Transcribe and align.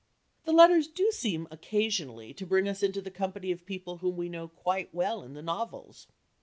The 0.45 0.51
letters 0.51 0.87
do 0.87 1.11
seem 1.11 1.47
occasionally 1.51 2.33
to 2.33 2.45
bring 2.47 2.67
us 2.67 2.81
into 2.81 3.03
the 3.03 3.11
company 3.11 3.51
of 3.51 3.67
people 3.67 3.97
whom 3.97 4.17
we 4.17 4.29
know 4.29 4.47
quite 4.47 4.91
well 4.95 5.21
in 5.21 5.33
the 5.35 5.43
novels. 5.43 6.07